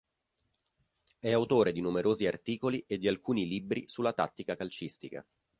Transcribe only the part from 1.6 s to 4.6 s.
di numerosi articoli e di alcuni libri sulla tattica